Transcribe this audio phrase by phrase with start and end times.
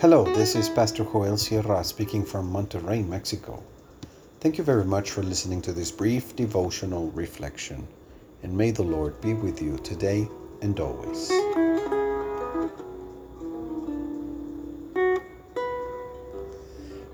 [0.00, 3.60] Hello, this is Pastor Joel Sierra speaking from Monterrey, Mexico.
[4.38, 7.84] Thank you very much for listening to this brief devotional reflection,
[8.44, 10.28] and may the Lord be with you today
[10.62, 11.32] and always.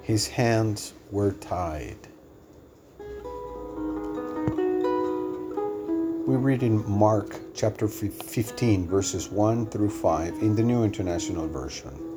[0.03, 1.97] His hands were tied.
[6.27, 12.14] We read in Mark chapter 15, verses 1 through 5 in the New International Version.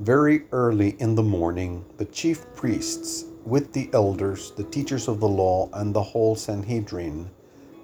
[0.00, 5.28] Very early in the morning, the chief priests, with the elders, the teachers of the
[5.28, 7.30] law, and the whole Sanhedrin,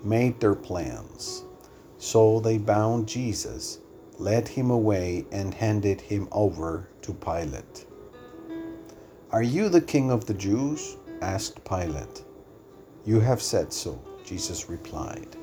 [0.03, 1.45] made their plans.
[1.99, 3.79] So they bound Jesus,
[4.19, 7.87] led him away, and handed him over to Pilate.
[9.31, 10.97] Are you the king of the Jews?
[11.23, 12.25] asked Pilate.
[13.05, 15.37] You have said so, Jesus replied.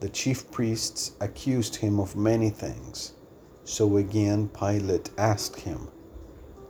[0.00, 3.12] The chief priests accused him of many things.
[3.68, 5.88] So again Pilate asked him,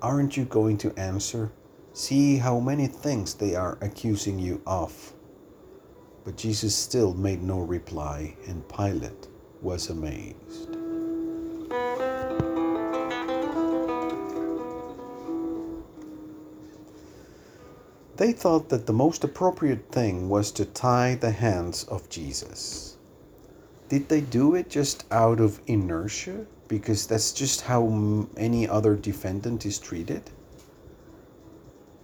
[0.02, 1.52] Aren't you going to answer?
[1.92, 5.12] See how many things they are accusing you of.
[6.24, 9.28] But Jesus still made no reply, and Pilate
[9.62, 10.76] was amazed.
[18.16, 22.96] They thought that the most appropriate thing was to tie the hands of Jesus.
[23.88, 26.44] Did they do it just out of inertia?
[26.69, 30.30] Because that's just how any other defendant is treated.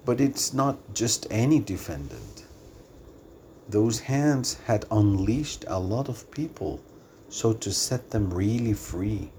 [0.04, 2.44] But it's not just any defendant.
[3.68, 6.80] Those hands had unleashed a lot of people,
[7.28, 9.30] so to set them really free.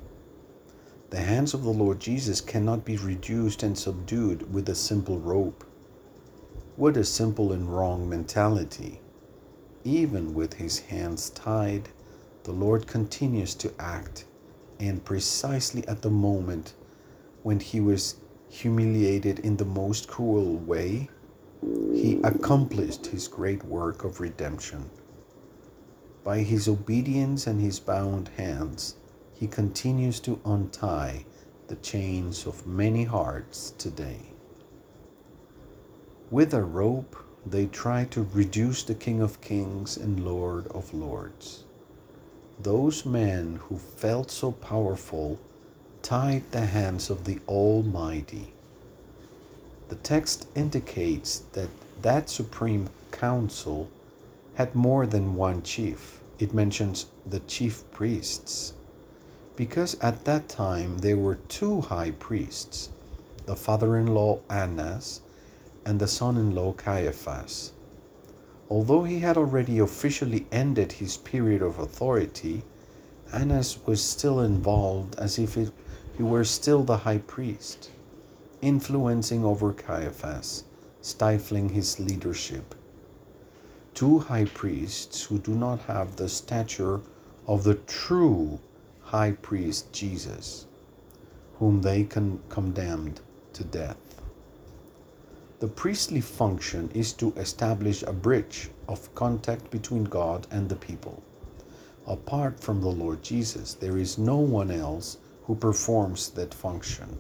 [1.10, 5.64] The hands of the Lord Jesus cannot be reduced and subdued with a simple rope.
[6.76, 9.00] What a simple and wrong mentality.
[9.84, 11.90] Even with his hands tied,
[12.44, 14.26] the Lord continues to act
[14.80, 16.74] and precisely at the moment
[17.44, 18.16] when he was
[18.50, 21.10] humiliated in the most cruel way,
[21.94, 24.90] he accomplished his great work of redemption.
[26.24, 28.96] By his obedience and his bound hands,
[29.34, 31.26] he continues to untie
[31.68, 34.20] the chains of many hearts today.
[36.32, 41.66] With a rope, they try to reduce the King of Kings and Lord of Lords.
[42.62, 45.40] Those men who felt so powerful
[46.02, 48.54] tied the hands of the Almighty.
[49.90, 51.70] The text indicates that
[52.02, 53.90] that supreme council
[54.56, 56.22] had more than one chief.
[56.40, 58.74] It mentions the chief priests.
[59.56, 62.90] Because at that time there were two high priests,
[63.46, 65.22] the father in law Annas
[65.86, 67.74] and the son in law Caiaphas.
[68.68, 72.64] Although he had already officially ended his period of authority,
[73.32, 75.72] Annas was still involved as if it,
[76.18, 77.92] he were still the high priest,
[78.62, 80.64] influencing over Caiaphas,
[81.02, 82.74] stifling his leadership.
[83.94, 87.02] Two high priests who do not have the stature
[87.48, 88.60] of the true
[89.02, 90.66] high priest Jesus,
[91.60, 93.22] whom they con- condemned
[93.54, 94.15] to death.
[95.60, 101.24] The priestly function is to establish a bridge of contact between God and the people.
[102.06, 107.20] Apart from the Lord Jesus, there is no one else who performs that function.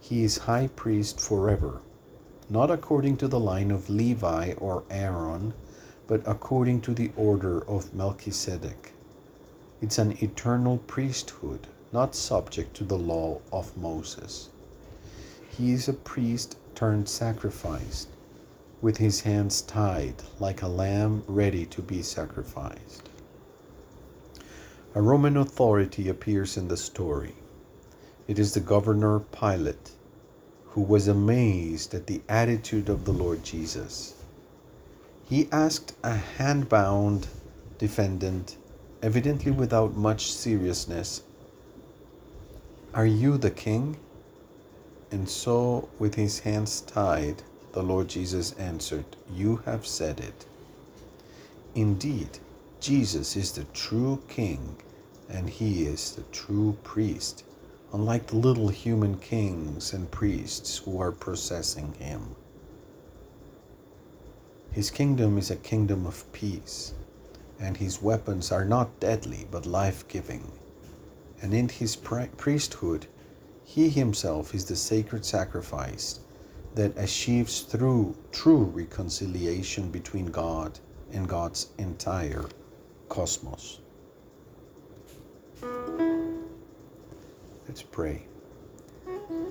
[0.00, 1.82] He is high priest forever,
[2.48, 5.52] not according to the line of Levi or Aaron,
[6.06, 8.94] but according to the order of Melchizedek.
[9.82, 14.48] It's an eternal priesthood, not subject to the law of Moses.
[15.50, 18.08] He is a priest turned sacrificed,
[18.80, 23.08] with his hands tied like a lamb ready to be sacrificed.
[24.94, 27.34] A Roman authority appears in the story.
[28.28, 29.92] It is the governor Pilate,
[30.66, 34.14] who was amazed at the attitude of the Lord Jesus.
[35.24, 37.26] He asked a hand bound
[37.78, 38.56] defendant,
[39.02, 41.22] evidently without much seriousness,
[42.92, 43.96] Are you the king?
[45.12, 47.42] And so, with his hands tied,
[47.72, 50.46] the Lord Jesus answered, You have said it.
[51.74, 52.38] Indeed,
[52.80, 54.76] Jesus is the true King,
[55.28, 57.44] and he is the true priest,
[57.92, 62.34] unlike the little human kings and priests who are possessing him.
[64.70, 66.94] His kingdom is a kingdom of peace,
[67.60, 70.52] and his weapons are not deadly but life giving.
[71.42, 73.06] And in his priesthood,
[73.64, 76.20] he himself is the sacred sacrifice
[76.74, 80.78] that achieves through true reconciliation between God
[81.12, 82.44] and God's entire
[83.08, 83.80] cosmos.
[87.68, 88.22] Let's pray.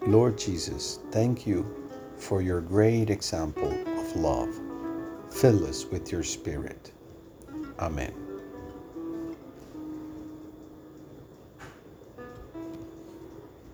[0.08, 1.66] Lord Jesus, thank you
[2.18, 4.54] for your great example of love.
[5.32, 6.92] Fill us with your Spirit.
[7.80, 8.31] Amen.